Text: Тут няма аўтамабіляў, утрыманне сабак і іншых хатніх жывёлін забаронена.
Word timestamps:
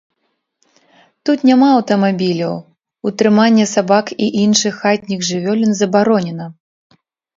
Тут 1.29 1.43
няма 1.49 1.67
аўтамабіляў, 1.73 2.55
утрыманне 3.09 3.65
сабак 3.75 4.05
і 4.29 4.33
іншых 4.47 4.73
хатніх 4.87 5.19
жывёлін 5.29 5.71
забаронена. 5.83 6.53